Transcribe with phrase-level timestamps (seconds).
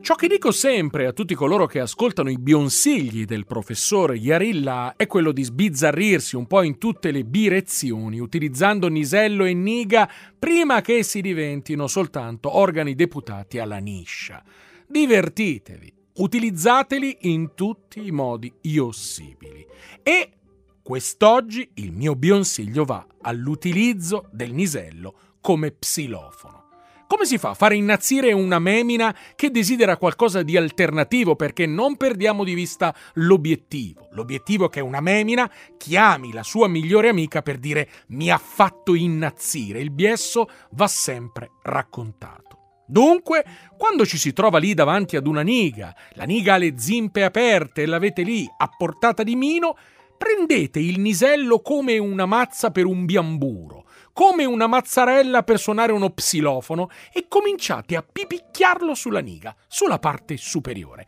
[0.00, 5.06] Ciò che dico sempre a tutti coloro che ascoltano i bionsigli del professor Yarilla è
[5.06, 10.98] quello di sbizzarrirsi un po' in tutte le direzioni, utilizzando Nisello e Niga prima che
[10.98, 14.42] essi diventino soltanto organi deputati alla niscia.
[14.86, 19.66] Divertitevi, utilizzateli in tutti i modi possibili.
[20.02, 20.30] E
[20.82, 26.67] quest'oggi il mio bionsiglio va all'utilizzo del Nisello come psilofono.
[27.08, 31.36] Come si fa a fare innazzire una memina che desidera qualcosa di alternativo?
[31.36, 34.08] Perché non perdiamo di vista l'obiettivo.
[34.10, 38.94] L'obiettivo è che una memina chiami la sua migliore amica per dire mi ha fatto
[38.94, 39.80] innazzire.
[39.80, 42.82] Il biesso va sempre raccontato.
[42.86, 43.42] Dunque,
[43.78, 47.82] quando ci si trova lì davanti ad una niga, la niga ha le zimpe aperte
[47.82, 49.78] e l'avete lì a portata di mino,
[50.18, 53.86] prendete il nisello come una mazza per un biamburo
[54.18, 60.36] come una mazzarella per suonare uno psilofono e cominciate a pipicchiarlo sulla niga, sulla parte
[60.36, 61.06] superiore.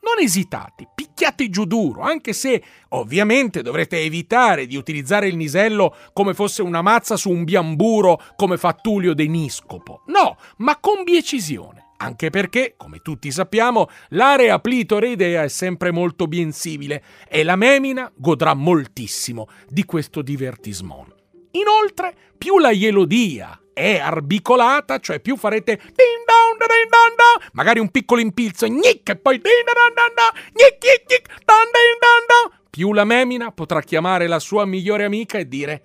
[0.00, 6.32] Non esitate, picchiate giù duro, anche se ovviamente dovrete evitare di utilizzare il nisello come
[6.32, 10.02] fosse una mazza su un biamburo come fa Tullio De Niscopo.
[10.06, 17.02] No, ma con biecisione anche perché, come tutti sappiamo, l'area plitoridea è sempre molto biensibile
[17.28, 21.14] e la memina godrà moltissimo di questo divertismon.
[21.52, 27.78] Inoltre, più la ielodia è arbicolata, cioè più farete din don din don don, magari
[27.78, 31.98] un piccolo impilzo gnic e poi din don don don, gnic gnic gnic don din
[32.00, 35.82] don don, più la memina potrà chiamare la sua migliore amica e dire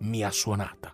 [0.00, 0.89] mi ha suonata.